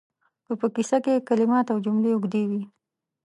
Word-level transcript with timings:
که 0.45 0.53
په 0.59 0.67
کیسه 0.75 0.97
کې 1.03 1.25
کلمات 1.29 1.65
او 1.73 1.77
جملې 1.85 2.11
اوږدې 2.13 2.43
وي 2.49 2.63